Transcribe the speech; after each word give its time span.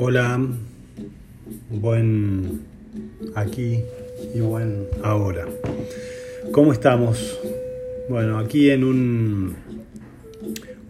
Hola, 0.00 0.40
buen 1.70 2.60
aquí 3.34 3.80
y 4.32 4.38
buen 4.38 4.86
ahora. 5.02 5.48
¿Cómo 6.52 6.72
estamos? 6.72 7.36
Bueno, 8.08 8.38
aquí 8.38 8.70
en 8.70 8.84
un, 8.84 9.56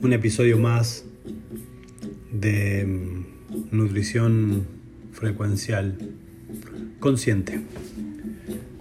un 0.03 0.13
episodio 0.13 0.59
más 0.59 1.07
de 2.31 2.87
nutrición 3.71 4.67
frecuencial 5.13 5.97
consciente. 7.01 7.63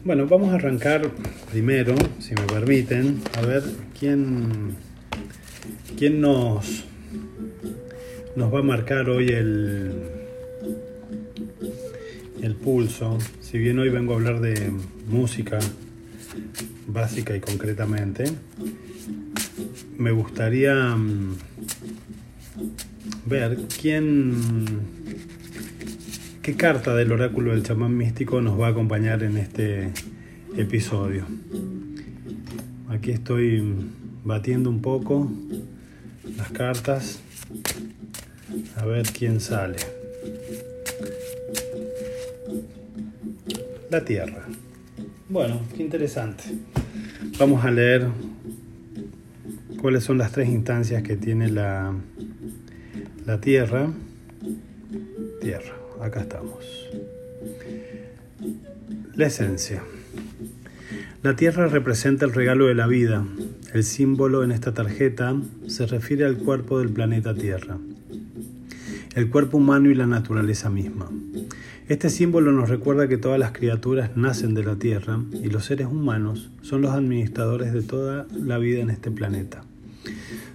Bueno, 0.04 0.28
vamos 0.28 0.50
a 0.50 0.56
arrancar 0.56 1.10
primero, 1.50 1.96
si 2.20 2.36
me 2.36 2.42
permiten, 2.42 3.22
a 3.38 3.46
ver 3.46 3.64
quién, 3.98 4.76
quién 5.98 6.20
nos, 6.20 6.84
nos 8.36 8.54
va 8.54 8.60
a 8.60 8.64
marcar 8.64 9.10
hoy 9.10 9.30
el, 9.30 10.17
Si 13.40 13.58
bien 13.58 13.80
hoy 13.80 13.88
vengo 13.88 14.12
a 14.12 14.18
hablar 14.18 14.42
de 14.42 14.74
música 15.08 15.58
básica 16.86 17.34
y 17.34 17.40
concretamente, 17.40 18.26
me 19.98 20.12
gustaría 20.12 20.76
mm, 20.98 21.38
ver 23.26 23.58
quién, 23.82 24.36
qué 26.42 26.58
carta 26.58 26.94
del 26.94 27.14
oráculo 27.14 27.52
del 27.52 27.64
chamán 27.64 27.96
místico 27.96 28.42
nos 28.42 28.60
va 28.60 28.68
a 28.68 28.72
acompañar 28.72 29.24
en 29.24 29.38
este 29.38 29.94
episodio. 30.58 31.24
Aquí 32.90 33.12
estoy 33.12 33.64
batiendo 34.26 34.70
un 34.70 34.82
poco 34.82 35.32
las 36.36 36.50
cartas 36.50 37.22
a 38.76 38.86
ver 38.86 39.06
quién 39.14 39.40
sale. 39.40 39.97
La 43.90 44.04
Tierra. 44.04 44.46
Bueno, 45.30 45.62
qué 45.76 45.82
interesante. 45.82 46.44
Vamos 47.40 47.64
a 47.64 47.72
leer 47.72 48.08
cuáles 49.80 50.04
son 50.04 50.18
las 50.18 50.34
tres 50.34 50.50
instancias 50.50 51.04
que 51.04 51.16
tiene 51.16 51.50
la, 51.50 51.94
la 53.26 53.40
Tierra. 53.40 53.90
Tierra, 55.40 55.74
acá 56.02 56.22
estamos. 56.22 56.90
La 59.16 59.28
esencia. 59.28 59.84
La 61.24 61.38
Tierra 61.38 61.68
representa 61.68 62.26
el 62.26 62.34
regalo 62.34 62.68
de 62.68 62.76
la 62.76 62.88
vida. 62.88 63.26
El 63.74 63.86
símbolo 63.86 64.44
en 64.44 64.52
esta 64.52 64.74
tarjeta 64.74 65.34
se 65.68 65.86
refiere 65.86 66.26
al 66.26 66.38
cuerpo 66.38 66.80
del 66.80 66.90
planeta 66.90 67.34
Tierra, 67.34 67.78
el 69.18 69.32
cuerpo 69.32 69.58
humano 69.58 69.90
y 69.90 69.96
la 69.96 70.06
naturaleza 70.06 70.70
misma. 70.70 71.10
Este 71.88 72.12
símbolo 72.12 72.52
nos 72.52 72.70
recuerda 72.70 73.08
que 73.08 73.18
todas 73.18 73.40
las 73.40 73.52
criaturas 73.52 74.16
nacen 74.16 74.54
de 74.54 74.64
la 74.64 74.76
Tierra 74.76 75.20
y 75.44 75.50
los 75.50 75.66
seres 75.66 75.88
humanos 75.88 76.52
son 76.62 76.84
los 76.84 76.92
administradores 76.92 77.74
de 77.74 77.82
toda 77.82 78.28
la 78.32 78.60
vida 78.60 78.80
en 78.80 78.92
este 78.92 79.10
planeta. 79.10 79.64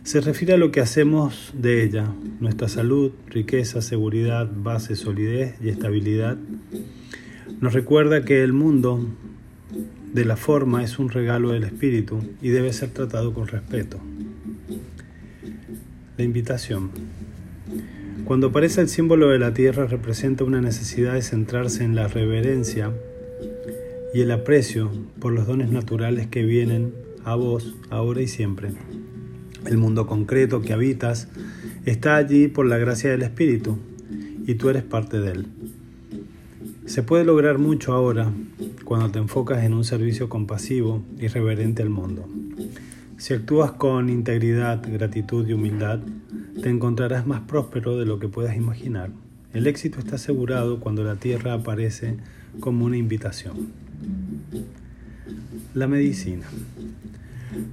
Se 0.04 0.20
refiere 0.20 0.54
a 0.54 0.58
lo 0.58 0.70
que 0.70 0.80
hacemos 0.80 1.52
de 1.54 1.82
ella, 1.82 2.06
nuestra 2.38 2.68
salud, 2.68 3.10
riqueza, 3.26 3.82
seguridad, 3.82 4.48
base, 4.54 4.94
solidez 4.94 5.56
y 5.60 5.68
estabilidad. 5.68 6.38
Nos 7.60 7.72
recuerda 7.72 8.24
que 8.24 8.44
el 8.44 8.52
mundo 8.52 9.04
de 10.12 10.24
la 10.24 10.36
forma 10.36 10.84
es 10.84 11.00
un 11.00 11.08
regalo 11.08 11.50
del 11.50 11.64
espíritu 11.64 12.20
y 12.40 12.50
debe 12.50 12.72
ser 12.72 12.90
tratado 12.90 13.34
con 13.34 13.48
respeto. 13.48 13.98
La 16.16 16.22
invitación. 16.22 16.90
Cuando 18.24 18.48
aparece 18.48 18.80
el 18.80 18.88
símbolo 18.88 19.30
de 19.30 19.38
la 19.38 19.52
tierra 19.52 19.86
representa 19.86 20.44
una 20.44 20.60
necesidad 20.60 21.14
de 21.14 21.22
centrarse 21.22 21.82
en 21.82 21.96
la 21.96 22.06
reverencia 22.06 22.92
y 24.14 24.20
el 24.20 24.30
aprecio 24.30 24.90
por 25.18 25.32
los 25.32 25.46
dones 25.46 25.70
naturales 25.70 26.28
que 26.28 26.44
vienen 26.44 26.92
a 27.24 27.34
vos 27.34 27.74
ahora 27.90 28.22
y 28.22 28.28
siempre. 28.28 28.70
El 29.66 29.76
mundo 29.76 30.06
concreto 30.06 30.62
que 30.62 30.72
habitas 30.72 31.28
está 31.84 32.16
allí 32.16 32.46
por 32.46 32.66
la 32.66 32.78
gracia 32.78 33.10
del 33.10 33.22
Espíritu 33.22 33.78
y 34.46 34.54
tú 34.54 34.68
eres 34.68 34.84
parte 34.84 35.18
de 35.18 35.32
él. 35.32 35.46
Se 36.86 37.02
puede 37.02 37.24
lograr 37.24 37.58
mucho 37.58 37.92
ahora 37.92 38.32
cuando 38.84 39.10
te 39.10 39.18
enfocas 39.18 39.64
en 39.64 39.74
un 39.74 39.84
servicio 39.84 40.28
compasivo 40.28 41.02
y 41.18 41.26
reverente 41.26 41.82
al 41.82 41.90
mundo. 41.90 42.28
Si 43.16 43.34
actúas 43.34 43.72
con 43.72 44.10
integridad, 44.10 44.82
gratitud 44.84 45.46
y 45.48 45.52
humildad, 45.52 46.00
te 46.60 46.68
encontrarás 46.68 47.26
más 47.26 47.40
próspero 47.42 47.96
de 47.98 48.06
lo 48.06 48.18
que 48.18 48.28
puedas 48.28 48.56
imaginar. 48.56 49.10
El 49.52 49.66
éxito 49.66 49.98
está 49.98 50.16
asegurado 50.16 50.80
cuando 50.80 51.04
la 51.04 51.16
tierra 51.16 51.54
aparece 51.54 52.16
como 52.60 52.84
una 52.84 52.96
invitación. 52.96 53.70
La 55.74 55.86
medicina. 55.86 56.46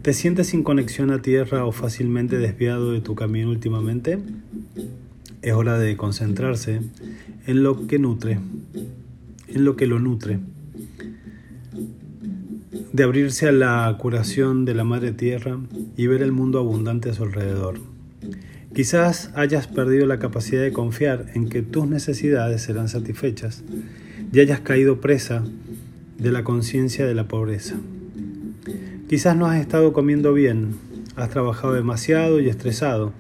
¿Te 0.02 0.14
sientes 0.14 0.48
sin 0.48 0.64
conexión 0.64 1.12
a 1.12 1.22
tierra 1.22 1.66
o 1.66 1.72
fácilmente 1.72 2.38
desviado 2.38 2.92
de 2.92 3.02
tu 3.02 3.16
camino 3.16 3.50
últimamente? 3.50 4.20
Es 5.42 5.54
hora 5.54 5.80
de 5.80 5.96
concentrarse 5.96 6.82
en 7.48 7.64
lo 7.64 7.88
que 7.88 8.00
nutre, 8.00 8.40
en 9.48 9.66
lo 9.66 9.76
que 9.76 9.88
lo 9.88 10.00
nutre 10.00 10.40
de 12.92 13.04
abrirse 13.04 13.48
a 13.48 13.52
la 13.52 13.96
curación 14.00 14.66
de 14.66 14.74
la 14.74 14.84
Madre 14.84 15.12
Tierra 15.12 15.60
y 15.96 16.08
ver 16.08 16.22
el 16.22 16.32
mundo 16.32 16.60
abundante 16.60 17.10
a 17.10 17.14
su 17.14 17.24
alrededor. 17.24 17.89
Quizás 18.74 19.32
hayas 19.34 19.68
perdido 19.68 20.06
la 20.06 20.20
capacidad 20.20 20.62
de 20.62 20.72
confiar 20.72 21.26
en 21.34 21.50
que 21.50 21.62
tus 21.62 21.88
necesidades 21.88 22.62
serán 22.62 22.88
satisfechas 22.88 23.64
y 24.32 24.40
hayas 24.40 24.60
caído 24.60 25.02
presa 25.02 25.44
de 26.18 26.32
la 26.32 26.44
conciencia 26.44 27.06
de 27.06 27.16
la 27.16 27.28
pobreza. 27.28 27.76
Quizás 29.08 29.36
no 29.36 29.48
has 29.48 29.60
estado 29.60 29.92
comiendo 29.92 30.34
bien, 30.34 30.76
has 31.16 31.30
trabajado 31.30 31.74
demasiado 31.74 32.40
y 32.40 32.48
estresado 32.48 33.12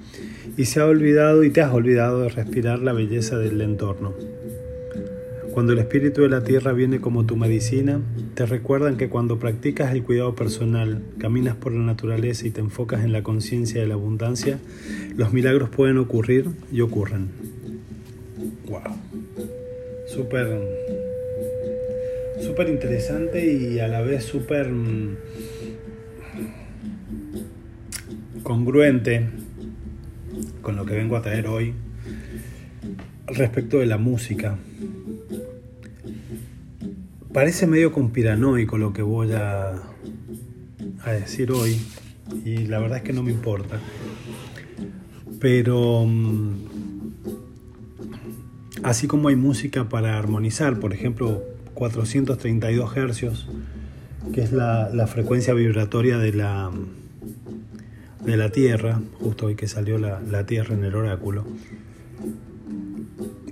y 0.56 0.66
se 0.66 0.82
ha 0.82 0.86
olvidado 0.86 1.44
y 1.44 1.50
te 1.50 1.62
has 1.62 1.74
olvidado 1.74 2.22
de 2.22 2.30
respirar 2.30 2.80
la 2.80 2.94
belleza 2.94 3.38
del 3.38 3.60
entorno. 3.62 4.14
Cuando 5.54 5.74
el 5.74 5.80
espíritu 5.80 6.22
de 6.22 6.30
la 6.30 6.44
tierra 6.44 6.74
viene 6.74 7.02
como 7.02 7.26
tu 7.26 7.36
medicina, 7.36 8.00
te 8.36 8.46
recuerdan 8.46 8.98
que 8.98 9.10
cuando 9.10 9.40
practicas 9.40 9.92
el 9.94 10.04
cuidado 10.04 10.36
personal, 10.36 11.02
caminas 11.18 11.56
por 11.56 11.72
la 11.72 11.84
naturaleza 11.84 12.48
y 12.48 12.52
te 12.52 12.62
enfocas 12.62 13.04
en 13.04 13.12
la 13.12 13.24
conciencia 13.24 13.82
de 13.82 13.88
la 13.88 13.96
abundancia, 13.96 14.60
los 15.16 15.34
milagros 15.34 15.70
pueden 15.70 15.98
ocurrir 15.98 16.46
y 16.72 16.82
ocurren. 16.82 17.30
Wow. 18.68 18.82
Súper 20.08 20.60
súper 22.42 22.70
interesante 22.70 23.52
y 23.52 23.80
a 23.80 23.88
la 23.88 24.02
vez 24.02 24.24
súper 24.24 24.70
mm, 24.70 25.18
congruente 28.44 29.28
con 30.62 30.76
lo 30.76 30.86
que 30.86 30.96
vengo 30.96 31.18
a 31.18 31.22
traer 31.22 31.48
hoy 31.48 31.74
respecto 33.28 33.80
de 33.80 33.86
la 33.86 33.98
música 33.98 34.58
parece 37.40 37.68
medio 37.68 37.94
conspiranoico 37.94 38.78
lo 38.78 38.92
que 38.92 39.02
voy 39.02 39.32
a, 39.32 39.72
a 41.06 41.12
decir 41.14 41.54
hoy 41.54 41.80
y 42.44 42.68
la 42.68 42.80
verdad 42.80 42.98
es 42.98 43.04
que 43.06 43.14
no 43.14 43.24
me 43.24 43.32
importa. 43.32 43.80
Pero 45.40 46.04
mm, 46.06 46.54
así 48.84 49.08
como 49.08 49.30
hay 49.30 49.38
música 49.38 49.88
para 49.88 50.18
armonizar, 50.18 50.82
por 50.82 50.92
ejemplo, 50.92 51.42
432 51.76 52.98
hercios, 52.98 53.48
que 54.34 54.42
es 54.42 54.52
la, 54.52 54.90
la 54.94 55.08
frecuencia 55.08 55.54
vibratoria 55.54 56.18
de 56.18 56.34
la, 56.34 56.70
de 58.26 58.36
la 58.36 58.50
Tierra, 58.50 59.00
justo 59.22 59.46
hoy 59.46 59.56
que 59.56 59.70
salió 59.70 59.98
la, 59.98 60.20
la 60.20 60.46
Tierra 60.46 60.76
en 60.76 60.84
el 60.84 60.94
oráculo, 60.94 61.46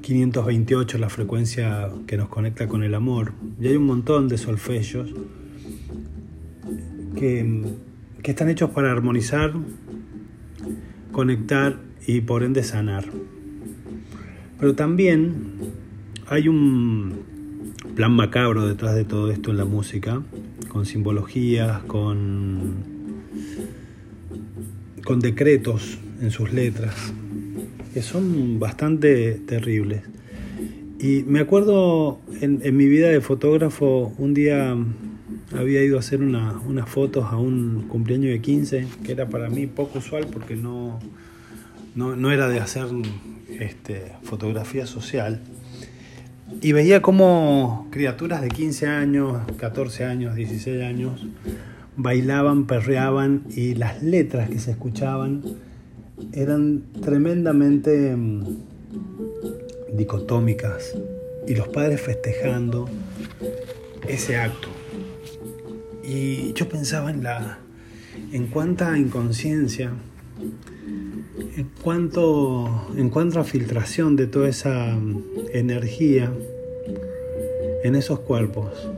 528 0.07 0.99
la 0.99 1.09
frecuencia 1.09 1.89
que 2.07 2.15
nos 2.15 2.29
conecta 2.29 2.69
con 2.69 2.81
el 2.85 2.95
amor. 2.95 3.33
Y 3.59 3.67
hay 3.67 3.75
un 3.75 3.85
montón 3.85 4.29
de 4.29 4.37
solfegios 4.37 5.09
que, 7.19 7.65
que 8.23 8.31
están 8.31 8.47
hechos 8.47 8.69
para 8.69 8.89
armonizar, 8.89 9.51
conectar 11.11 11.81
y 12.05 12.21
por 12.21 12.43
ende 12.43 12.63
sanar. 12.63 13.03
Pero 14.57 14.75
también 14.75 15.73
hay 16.29 16.47
un 16.47 17.65
plan 17.93 18.13
macabro 18.13 18.65
detrás 18.65 18.95
de 18.95 19.03
todo 19.03 19.29
esto 19.29 19.51
en 19.51 19.57
la 19.57 19.65
música, 19.65 20.23
con 20.69 20.85
simbologías, 20.85 21.83
con, 21.83 22.75
con 25.03 25.19
decretos 25.19 25.97
en 26.21 26.31
sus 26.31 26.53
letras 26.53 27.11
que 27.97 28.03
son 28.03 28.59
bastante 28.59 29.41
terribles. 29.47 30.03
Y 30.99 31.23
me 31.23 31.39
acuerdo 31.39 32.19
en, 32.41 32.77
mi 32.77 32.85
vida 32.85 33.09
de 33.09 33.21
fotógrafo, 33.21 34.13
un 34.19 34.35
día 34.35 34.77
había 35.57 35.83
ido 35.83 35.97
a 35.97 36.01
hacer 36.01 36.21
unas 36.21 36.87
fotos 36.87 37.25
a 37.31 37.37
un 37.37 37.87
cumpleaños 37.87 38.29
de 38.29 38.39
15, 38.39 38.87
que 39.03 39.13
era 39.13 39.29
para 39.29 39.49
mí 39.49 39.65
poco 39.65 39.97
usual 39.97 40.27
porque 40.31 40.55
no, 40.55 40.99
no, 41.95 42.31
era 42.31 42.47
de 42.47 42.59
hacer 42.59 42.85
este, 43.59 44.11
fotografía 44.21 44.85
social. 44.85 45.41
Y 46.61 46.73
veía 46.73 47.01
como 47.01 47.87
criaturas 47.89 48.43
de 48.43 48.49
15 48.49 48.85
años, 48.85 49.41
14 49.57 50.03
años, 50.03 50.35
16 50.35 50.83
años 50.83 51.25
bailaban, 51.95 52.67
perreaban 52.67 53.41
y 53.49 53.73
las 53.73 54.03
letras 54.03 54.51
que 54.51 54.59
se 54.59 54.69
escuchaban 54.69 55.41
eran 56.33 56.83
tremendamente 57.01 58.15
mm, 58.15 58.43
dicotómicas 59.93 60.95
y 61.47 61.55
los 61.55 61.67
padres 61.69 62.01
festejando 62.01 62.87
ese 64.07 64.37
acto. 64.37 64.67
Y 66.03 66.53
yo 66.53 66.67
pensaba 66.69 67.11
en 67.11 67.23
la 67.23 67.59
en 68.31 68.47
cuánta 68.47 68.97
inconsciencia, 68.97 69.91
en 71.55 71.69
cuánto 71.81 72.87
en 72.95 73.09
cuánta 73.09 73.43
filtración 73.43 74.15
de 74.15 74.27
toda 74.27 74.49
esa 74.49 74.95
mm, 74.95 75.23
energía 75.53 76.31
en 77.83 77.95
esos 77.95 78.19
cuerpos. 78.19 78.89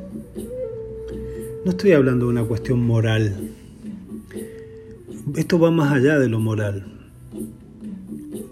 No 1.66 1.72
estoy 1.72 1.92
hablando 1.92 2.26
de 2.26 2.32
una 2.32 2.46
cuestión 2.46 2.80
moral. 2.80 3.52
Esto 5.36 5.60
va 5.60 5.70
más 5.70 5.94
allá 5.94 6.18
de 6.18 6.30
lo 6.30 6.40
moral. 6.40 6.99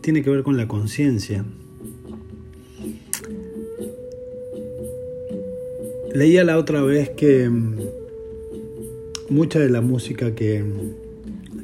Tiene 0.08 0.24
que 0.24 0.30
ver 0.30 0.42
con 0.42 0.56
la 0.56 0.70
conciencia. 0.70 1.44
Leía 6.16 6.46
la 6.46 6.58
otra 6.58 6.82
vez 6.82 7.10
que 7.10 7.50
mm, 7.50 7.76
mucha 9.30 9.60
de 9.60 9.70
la 9.70 9.82
música 9.82 10.34
que, 10.34 10.64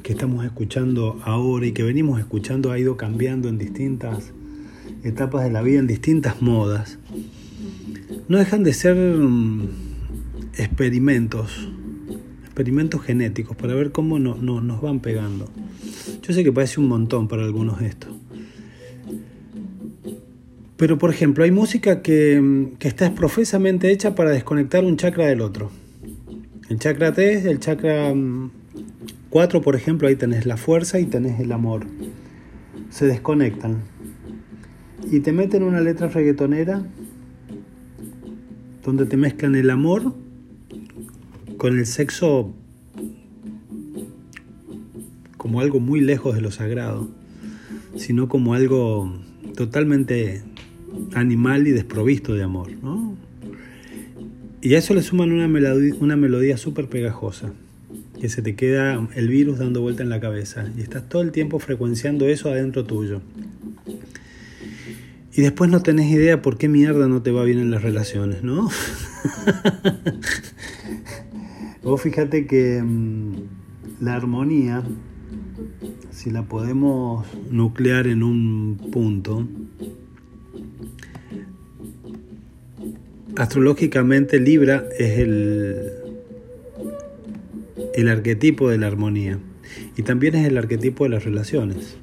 que 0.02 0.12
estamos 0.12 0.44
escuchando 0.44 1.18
ahora 1.24 1.64
y 1.64 1.72
que 1.72 1.84
venimos 1.84 2.20
escuchando 2.20 2.70
ha 2.70 2.78
ido 2.78 2.98
cambiando 2.98 3.48
en 3.48 3.56
distintas 3.56 4.32
etapas 5.04 5.44
de 5.44 5.50
la 5.50 5.62
vida, 5.62 5.78
en 5.78 5.86
distintas 5.86 6.42
modas. 6.42 6.98
No 8.28 8.36
dejan 8.36 8.62
de 8.62 8.74
ser 8.74 8.94
mm, 8.94 9.68
experimentos, 10.58 11.70
experimentos 12.44 13.00
genéticos 13.00 13.56
para 13.56 13.72
ver 13.72 13.90
cómo 13.90 14.18
no, 14.18 14.34
nos 14.36 14.82
van 14.82 15.00
pegando. 15.00 15.48
Yo 16.20 16.34
sé 16.34 16.44
que 16.44 16.52
parece 16.52 16.78
un 16.78 16.88
montón 16.88 17.26
para 17.26 17.42
algunos 17.42 17.80
esto. 17.80 18.13
Pero 20.76 20.98
por 20.98 21.10
ejemplo, 21.10 21.44
hay 21.44 21.50
música 21.50 22.02
que, 22.02 22.68
que 22.78 22.88
está 22.88 23.14
profesamente 23.14 23.92
hecha 23.92 24.14
para 24.14 24.30
desconectar 24.30 24.84
un 24.84 24.96
chakra 24.96 25.26
del 25.26 25.40
otro. 25.40 25.70
El 26.68 26.78
chakra 26.78 27.12
3, 27.12 27.44
el 27.44 27.60
chakra 27.60 28.12
4, 29.30 29.60
mm, 29.60 29.62
por 29.62 29.76
ejemplo, 29.76 30.08
ahí 30.08 30.16
tenés 30.16 30.46
la 30.46 30.56
fuerza 30.56 30.98
y 30.98 31.04
tenés 31.04 31.38
el 31.38 31.52
amor. 31.52 31.86
Se 32.90 33.06
desconectan. 33.06 33.82
Y 35.10 35.20
te 35.20 35.32
meten 35.32 35.62
una 35.62 35.80
letra 35.80 36.08
reggaetonera 36.08 36.82
donde 38.82 39.06
te 39.06 39.16
mezclan 39.16 39.54
el 39.54 39.70
amor 39.70 40.14
con 41.56 41.78
el 41.78 41.86
sexo 41.86 42.52
como 45.36 45.60
algo 45.60 45.80
muy 45.80 46.00
lejos 46.00 46.34
de 46.34 46.40
lo 46.40 46.50
sagrado, 46.50 47.08
sino 47.96 48.28
como 48.28 48.54
algo 48.54 49.12
totalmente 49.54 50.42
animal 51.14 51.66
y 51.66 51.72
desprovisto 51.72 52.34
de 52.34 52.42
amor. 52.42 52.70
Y 54.60 54.74
a 54.74 54.78
eso 54.78 54.94
le 54.94 55.02
suman 55.02 55.32
una 55.32 55.48
melodía, 55.48 55.94
una 56.00 56.16
melodía 56.16 56.56
súper 56.56 56.88
pegajosa, 56.88 57.52
que 58.20 58.28
se 58.28 58.40
te 58.40 58.56
queda 58.56 59.06
el 59.14 59.28
virus 59.28 59.58
dando 59.58 59.82
vuelta 59.82 60.02
en 60.02 60.08
la 60.08 60.20
cabeza 60.20 60.66
y 60.76 60.80
estás 60.80 61.08
todo 61.08 61.22
el 61.22 61.32
tiempo 61.32 61.58
frecuenciando 61.58 62.28
eso 62.28 62.50
adentro 62.50 62.84
tuyo. 62.84 63.20
Y 65.36 65.42
después 65.42 65.68
no 65.68 65.82
tenés 65.82 66.12
idea 66.12 66.40
por 66.40 66.58
qué 66.58 66.68
mierda 66.68 67.08
no 67.08 67.22
te 67.22 67.32
va 67.32 67.42
bien 67.42 67.58
en 67.58 67.72
las 67.72 67.82
relaciones, 67.82 68.44
¿no? 68.44 68.70
Vos 71.82 72.00
fíjate 72.00 72.46
que 72.46 72.80
mm, 72.82 73.34
la 74.00 74.14
armonía, 74.14 74.84
si 76.10 76.30
la 76.30 76.44
podemos 76.44 77.26
nuclear 77.50 78.06
en 78.06 78.22
un 78.22 78.78
punto, 78.92 79.48
astrológicamente 83.36 84.40
Libra 84.40 84.84
es 84.98 85.18
el, 85.18 85.92
el 87.94 88.08
arquetipo 88.08 88.68
de 88.68 88.78
la 88.78 88.86
armonía 88.86 89.38
y 89.96 90.02
también 90.02 90.34
es 90.34 90.46
el 90.46 90.58
arquetipo 90.58 91.04
de 91.04 91.10
las 91.10 91.24
relaciones. 91.24 91.96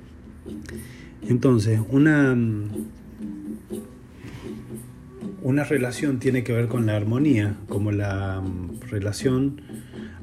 Entonces, 1.28 1.80
una 1.90 2.36
una 5.42 5.64
relación 5.64 6.20
tiene 6.20 6.44
que 6.44 6.54
ver 6.54 6.68
con 6.68 6.86
la 6.86 6.96
armonía, 6.96 7.56
como 7.68 7.92
la 7.92 8.44
relación 8.90 9.62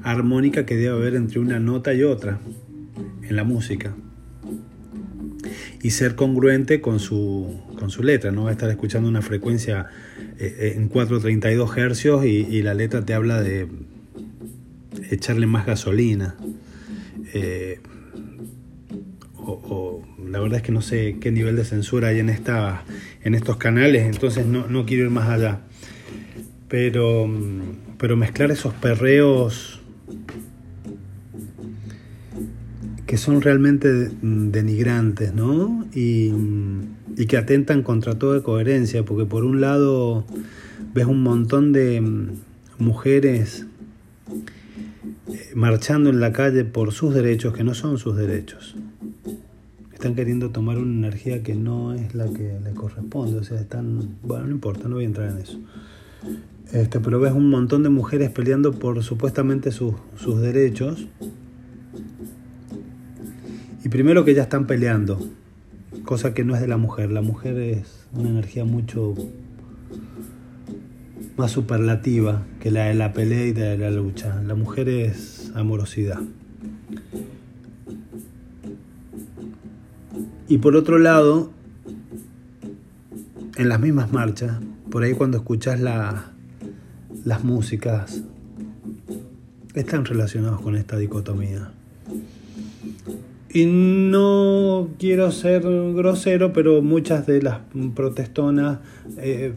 armónica 0.01 0.65
que 0.65 0.77
debe 0.77 0.95
haber 0.95 1.15
entre 1.15 1.39
una 1.39 1.59
nota 1.59 1.93
y 1.93 2.03
otra 2.03 2.39
en 3.21 3.35
la 3.35 3.43
música. 3.43 3.95
Y 5.81 5.91
ser 5.91 6.15
congruente 6.15 6.81
con 6.81 6.99
su, 6.99 7.61
con 7.77 7.89
su 7.89 8.01
letra, 8.01 8.31
no 8.31 8.43
va 8.43 8.49
a 8.49 8.53
estar 8.53 8.69
escuchando 8.69 9.09
una 9.09 9.21
frecuencia 9.21 9.87
en 10.39 10.87
432 10.87 11.77
hercios 11.77 12.25
y, 12.25 12.47
y, 12.49 12.61
la 12.61 12.73
letra 12.73 13.05
te 13.05 13.13
habla 13.13 13.41
de 13.41 13.67
echarle 15.09 15.47
más 15.47 15.65
gasolina. 15.65 16.35
Eh, 17.33 17.79
o, 19.37 20.03
la 20.25 20.39
verdad 20.39 20.57
es 20.57 20.63
que 20.63 20.71
no 20.71 20.81
sé 20.81 21.17
qué 21.19 21.31
nivel 21.31 21.55
de 21.55 21.65
censura 21.65 22.09
hay 22.09 22.19
en, 22.19 22.29
esta, 22.29 22.83
en 23.23 23.35
estos 23.35 23.57
canales, 23.57 24.05
entonces 24.05 24.45
no, 24.45 24.67
no 24.67 24.85
quiero 24.85 25.05
ir 25.05 25.09
más 25.09 25.29
allá. 25.29 25.61
Pero, 26.67 27.27
pero 27.97 28.15
mezclar 28.15 28.51
esos 28.51 28.73
perreos 28.75 29.81
que 33.07 33.17
son 33.17 33.41
realmente 33.41 33.89
denigrantes, 34.21 35.33
¿no? 35.33 35.87
Y, 35.95 36.31
y, 37.19 37.25
que 37.27 37.37
atentan 37.37 37.83
contra 37.83 38.17
toda 38.17 38.41
coherencia, 38.41 39.03
porque 39.03 39.25
por 39.25 39.43
un 39.43 39.61
lado 39.61 40.25
ves 40.93 41.05
un 41.05 41.21
montón 41.21 41.73
de 41.73 42.01
mujeres 42.77 43.65
eh, 45.27 45.51
marchando 45.53 46.09
en 46.09 46.19
la 46.19 46.31
calle 46.31 46.63
por 46.63 46.93
sus 46.93 47.13
derechos 47.13 47.53
que 47.53 47.63
no 47.63 47.73
son 47.73 47.97
sus 47.97 48.15
derechos 48.15 48.75
están 49.99 50.15
queriendo 50.15 50.49
tomar 50.51 50.77
una 50.77 51.07
energía 51.07 51.43
que 51.43 51.55
no 51.55 51.93
es 51.93 52.15
la 52.15 52.25
que 52.27 52.57
le 52.63 52.71
corresponde, 52.71 53.37
o 53.37 53.43
sea, 53.43 53.59
están, 53.59 54.15
bueno, 54.23 54.45
no 54.45 54.51
importa, 54.51 54.87
no 54.87 54.95
voy 54.95 55.03
a 55.03 55.07
entrar 55.07 55.29
en 55.29 55.39
eso. 55.39 55.59
Este, 56.71 57.01
pero 57.01 57.19
ves 57.19 57.33
un 57.33 57.49
montón 57.49 57.83
de 57.83 57.89
mujeres 57.89 58.29
peleando 58.29 58.71
por 58.71 59.03
supuestamente 59.03 59.71
sus 59.73 60.41
derechos. 60.41 61.05
Y 63.83 63.89
primero 63.89 64.23
que 64.23 64.33
ya 64.33 64.43
están 64.43 64.67
peleando, 64.67 65.19
cosa 66.05 66.33
que 66.33 66.43
no 66.43 66.55
es 66.55 66.61
de 66.61 66.67
la 66.67 66.77
mujer. 66.77 67.11
La 67.11 67.21
mujer 67.21 67.57
es 67.57 68.07
una 68.13 68.29
energía 68.29 68.65
mucho 68.65 69.15
más 71.37 71.51
superlativa 71.51 72.45
que 72.59 72.71
la 72.71 72.85
de 72.85 72.95
la 72.95 73.13
pelea 73.13 73.47
y 73.47 73.51
de 73.51 73.77
la 73.77 73.91
lucha. 73.91 74.41
La 74.43 74.55
mujer 74.55 74.89
es 74.89 75.51
amorosidad. 75.55 76.19
Y 80.47 80.57
por 80.57 80.75
otro 80.75 80.97
lado, 80.97 81.51
en 83.55 83.69
las 83.69 83.79
mismas 83.79 84.11
marchas, 84.11 84.59
por 84.89 85.03
ahí 85.03 85.13
cuando 85.13 85.37
escuchas 85.37 85.79
la, 85.79 86.31
las 87.23 87.43
músicas, 87.43 88.23
están 89.75 90.05
relacionados 90.05 90.61
con 90.61 90.75
esta 90.75 90.97
dicotomía. 90.97 91.71
Y 93.51 93.65
no 93.65 94.89
quiero 94.99 95.31
ser 95.31 95.63
grosero, 95.63 96.53
pero 96.53 96.81
muchas 96.81 97.25
de 97.25 97.41
las 97.41 97.59
protestonas 97.95 98.79
eh, 99.17 99.53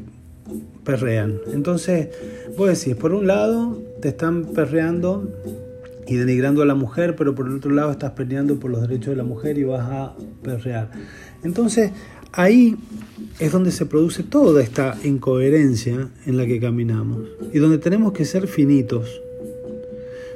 perrean. 0.84 1.38
Entonces, 1.52 2.08
vos 2.56 2.68
decís, 2.68 2.96
por 2.96 3.12
un 3.12 3.26
lado, 3.26 3.78
te 4.00 4.08
están 4.08 4.46
perreando 4.46 5.28
y 6.06 6.16
denigrando 6.16 6.62
a 6.62 6.66
la 6.66 6.74
mujer, 6.74 7.16
pero 7.16 7.34
por 7.34 7.46
el 7.46 7.56
otro 7.56 7.70
lado 7.70 7.90
estás 7.90 8.12
peleando 8.12 8.58
por 8.58 8.70
los 8.70 8.80
derechos 8.80 9.08
de 9.08 9.16
la 9.16 9.24
mujer 9.24 9.58
y 9.58 9.64
vas 9.64 9.88
a 9.90 10.16
perrear. 10.42 10.90
Entonces, 11.44 11.92
ahí 12.32 12.76
es 13.38 13.52
donde 13.52 13.70
se 13.70 13.86
produce 13.86 14.22
toda 14.22 14.62
esta 14.62 14.96
incoherencia 15.04 16.08
en 16.26 16.36
la 16.36 16.46
que 16.46 16.60
caminamos 16.60 17.28
y 17.52 17.58
donde 17.58 17.78
tenemos 17.78 18.12
que 18.12 18.24
ser 18.24 18.46
finitos. 18.46 19.20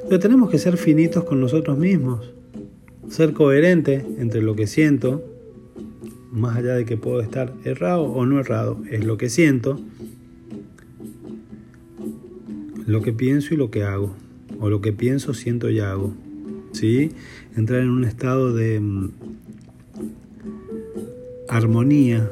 Donde 0.03 0.19
tenemos 0.19 0.49
que 0.49 0.57
ser 0.57 0.77
finitos 0.77 1.23
con 1.25 1.41
nosotros 1.41 1.77
mismos. 1.77 2.36
Ser 3.09 3.33
coherente 3.33 4.05
entre 4.17 4.41
lo 4.41 4.55
que 4.55 4.67
siento, 4.67 5.23
más 6.31 6.57
allá 6.57 6.75
de 6.75 6.85
que 6.85 6.97
puedo 6.97 7.21
estar 7.21 7.53
errado 7.63 8.03
o 8.03 8.25
no 8.25 8.39
errado, 8.39 8.81
es 8.89 9.05
lo 9.05 9.17
que 9.17 9.29
siento, 9.29 9.79
lo 12.85 13.01
que 13.01 13.13
pienso 13.13 13.53
y 13.53 13.57
lo 13.57 13.71
que 13.71 13.83
hago 13.83 14.15
o 14.59 14.69
lo 14.69 14.81
que 14.81 14.93
pienso, 14.93 15.33
siento 15.33 15.69
y 15.69 15.79
hago. 15.79 16.13
¿sí? 16.71 17.11
Entrar 17.55 17.81
en 17.81 17.89
un 17.89 18.03
estado 18.03 18.53
de, 18.53 18.81
armonía, 21.47 22.29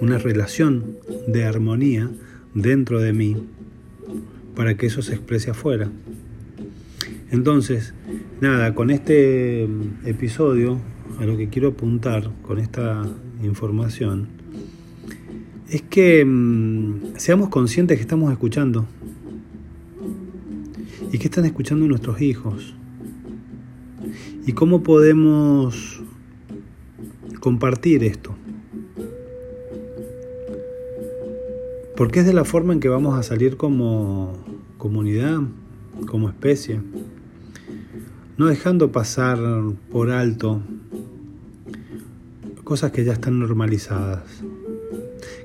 una 0.00 0.18
relación 0.18 0.96
de 1.26 1.44
armonía 1.44 2.10
dentro 2.54 3.00
de 3.00 3.12
mí 3.12 3.36
para 4.54 4.76
que 4.76 4.86
eso 4.86 5.02
se 5.02 5.14
exprese 5.14 5.50
afuera. 5.50 5.90
Entonces, 7.30 7.94
nada, 8.42 8.74
con 8.74 8.90
este 8.90 9.68
episodio, 10.04 10.80
a 11.20 11.24
lo 11.24 11.36
que 11.36 11.48
quiero 11.48 11.68
apuntar 11.68 12.28
con 12.42 12.58
esta 12.58 13.08
información, 13.40 14.26
es 15.70 15.82
que 15.82 16.24
mm, 16.24 17.14
seamos 17.18 17.50
conscientes 17.50 17.98
que 17.98 18.02
estamos 18.02 18.32
escuchando 18.32 18.84
y 21.12 21.18
que 21.18 21.24
están 21.28 21.44
escuchando 21.44 21.86
nuestros 21.86 22.20
hijos 22.20 22.74
y 24.44 24.50
cómo 24.54 24.82
podemos 24.82 26.02
compartir 27.38 28.02
esto. 28.02 28.34
Porque 31.96 32.18
es 32.20 32.26
de 32.26 32.32
la 32.32 32.44
forma 32.44 32.72
en 32.72 32.80
que 32.80 32.88
vamos 32.88 33.16
a 33.16 33.22
salir 33.22 33.56
como 33.56 34.32
comunidad, 34.78 35.42
como 36.08 36.28
especie, 36.28 36.80
no 38.42 38.48
dejando 38.48 38.90
pasar 38.90 39.38
por 39.92 40.10
alto 40.10 40.62
cosas 42.64 42.90
que 42.90 43.04
ya 43.04 43.12
están 43.12 43.38
normalizadas. 43.38 44.24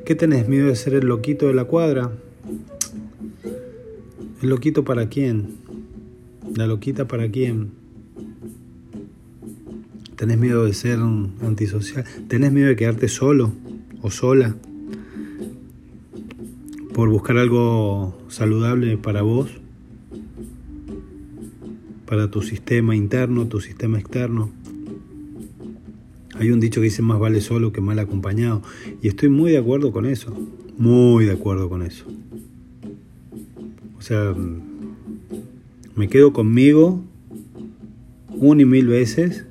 ¿Qué 0.04 0.16
tenés 0.16 0.48
miedo 0.48 0.66
de 0.66 0.76
ser 0.76 0.96
el 0.96 1.06
loquito 1.06 1.46
de 1.46 1.54
la 1.54 1.66
cuadra? 1.66 2.12
¿El 4.42 4.50
loquito 4.50 4.84
para 4.84 5.10
quién? 5.10 5.58
¿La 6.56 6.66
loquita 6.66 7.08
para 7.08 7.30
quién? 7.30 7.70
¿Tenés 10.16 10.40
miedo 10.40 10.66
de 10.66 10.74
ser 10.74 10.98
antisocial? 10.98 12.04
¿Tenés 12.28 12.52
miedo 12.52 12.70
de 12.70 12.76
quedarte 12.76 13.10
solo 13.10 13.52
o 14.02 14.10
sola? 14.10 14.56
Por 16.96 17.10
buscar 17.10 17.38
algo 17.38 18.18
saludable 18.28 18.98
para 18.98 19.22
vos, 19.22 19.52
para 22.08 22.32
tu 22.32 22.42
sistema 22.42 22.96
interno, 22.96 23.48
tu 23.48 23.60
sistema 23.60 24.00
externo. 24.00 24.50
Hay 26.36 26.52
un 26.52 26.60
dicho 26.60 26.80
que 26.80 26.86
dice 26.86 27.02
más 27.02 27.20
vale 27.20 27.42
solo 27.42 27.72
que 27.72 27.82
mal 27.82 28.00
acompañado. 28.00 28.62
Y 29.02 29.10
estoy 29.10 29.30
muy 29.30 29.52
de 29.52 29.58
acuerdo 29.58 29.92
con 29.92 30.06
eso. 30.06 30.34
Muy 30.78 31.26
de 31.26 31.34
acuerdo 31.34 31.68
con 31.70 31.82
eso. 31.82 32.06
O 33.98 34.02
sea, 34.02 34.34
me 35.96 36.08
quedo 36.08 36.32
conmigo 36.32 37.04
un 38.36 38.62
y 38.62 38.66
mil 38.66 38.88
veces 38.88 39.46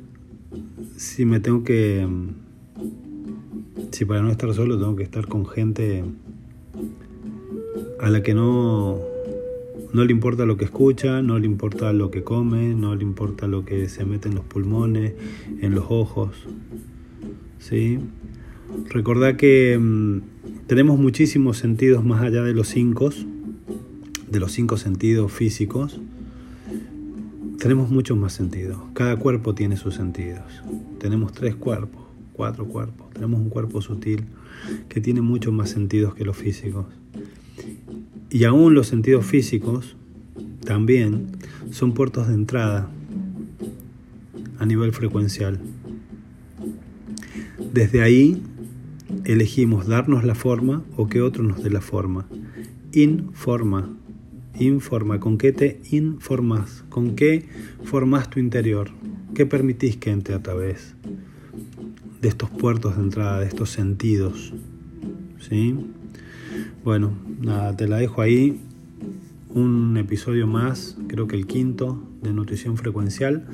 si 0.96 1.26
me 1.26 1.40
tengo 1.40 1.62
que... 1.62 2.08
Si 3.90 4.04
para 4.04 4.22
no 4.22 4.30
estar 4.30 4.52
solo 4.54 4.78
tengo 4.78 4.96
que 4.96 5.02
estar 5.02 5.26
con 5.26 5.46
gente 5.46 6.04
a 8.00 8.08
la 8.08 8.22
que 8.22 8.34
no, 8.34 9.00
no 9.96 10.04
le 10.04 10.12
importa 10.12 10.44
lo 10.44 10.58
que 10.58 10.66
escucha, 10.66 11.22
no 11.22 11.38
le 11.38 11.46
importa 11.46 11.90
lo 11.94 12.10
que 12.10 12.22
come, 12.22 12.74
no 12.74 12.94
le 12.94 13.02
importa 13.02 13.46
lo 13.46 13.64
que 13.64 13.88
se 13.88 14.04
mete 14.04 14.28
en 14.28 14.34
los 14.34 14.44
pulmones, 14.44 15.14
en 15.62 15.74
los 15.74 15.86
ojos. 15.88 16.36
¿sí? 17.58 17.98
Recordá 18.90 19.38
que 19.38 19.78
mm, 19.80 20.66
tenemos 20.66 20.98
muchísimos 20.98 21.56
sentidos 21.56 22.04
más 22.04 22.20
allá 22.20 22.42
de 22.42 22.52
los 22.52 22.68
cinco, 22.68 23.08
de 24.30 24.38
los 24.38 24.52
cinco 24.52 24.76
sentidos 24.76 25.32
físicos. 25.32 25.98
Tenemos 27.58 27.88
muchos 27.88 28.18
más 28.18 28.34
sentidos. 28.34 28.76
Cada 28.92 29.16
cuerpo 29.16 29.54
tiene 29.54 29.78
sus 29.78 29.94
sentidos. 29.94 30.44
Tenemos 30.98 31.32
tres 31.32 31.54
cuerpos, 31.54 32.02
cuatro 32.34 32.66
cuerpos. 32.66 33.08
Tenemos 33.14 33.40
un 33.40 33.48
cuerpo 33.48 33.80
sutil 33.80 34.26
que 34.90 35.00
tiene 35.00 35.22
muchos 35.22 35.54
más 35.54 35.70
sentidos 35.70 36.14
que 36.14 36.26
los 36.26 36.36
físicos. 36.36 36.84
Y 38.30 38.45
aún 38.45 38.75
los 38.75 38.88
sentidos 38.88 39.25
físicos 39.25 39.97
también 40.64 41.28
son 41.71 41.92
puertos 41.95 42.28
de 42.28 42.35
entrada 42.35 42.90
a 44.59 44.66
nivel 44.66 44.92
frecuencial. 44.92 45.61
Desde 47.73 48.02
ahí 48.02 48.42
elegimos 49.25 49.87
darnos 49.87 50.25
la 50.25 50.35
forma 50.35 50.83
o 50.97 51.09
que 51.09 51.21
otro 51.21 51.42
nos 51.42 51.62
dé 51.62 51.71
la 51.71 51.80
forma. 51.80 52.26
Informa, 52.92 53.95
informa, 54.59 55.21
¿con 55.21 55.38
qué 55.38 55.52
te 55.52 55.80
informas? 55.90 56.85
¿Con 56.88 57.14
qué 57.14 57.47
formas 57.85 58.30
tu 58.30 58.40
interior? 58.40 58.90
¿Qué 59.35 59.47
permitís 59.47 59.97
que 59.97 60.11
entre 60.11 60.35
a 60.35 60.42
través 60.42 60.95
de 62.23 62.28
estos 62.28 62.50
puertos 62.50 62.97
de 62.97 63.02
entrada, 63.02 63.40
de 63.40 63.47
estos 63.47 63.71
sentidos? 63.71 64.52
¿Sí? 65.38 65.75
Bueno, 66.85 67.12
nada, 67.40 67.76
te 67.76 67.88
la 67.88 67.99
dejo 67.99 68.23
ahí. 68.23 68.61
Un 69.50 69.96
episodio 69.96 70.46
más, 70.46 70.96
creo 71.08 71.26
que 71.26 71.37
el 71.37 71.46
quinto 71.46 72.02
de 72.23 72.32
nutrición 72.32 72.76
frecuencial. 72.76 73.44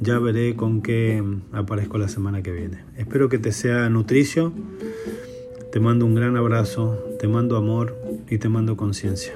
Ya 0.00 0.18
veré 0.18 0.56
con 0.56 0.82
qué 0.82 1.22
aparezco 1.52 1.98
la 1.98 2.08
semana 2.08 2.42
que 2.42 2.52
viene. 2.52 2.84
Espero 2.96 3.28
que 3.28 3.38
te 3.38 3.52
sea 3.52 3.88
nutricio. 3.88 4.52
Te 5.72 5.80
mando 5.80 6.06
un 6.06 6.14
gran 6.14 6.36
abrazo, 6.36 6.98
te 7.18 7.28
mando 7.28 7.56
amor 7.56 7.96
y 8.30 8.38
te 8.38 8.48
mando 8.48 8.76
conciencia. 8.76 9.34